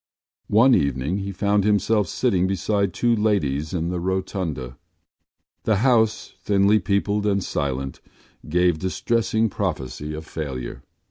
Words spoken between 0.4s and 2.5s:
One evening he found himself sitting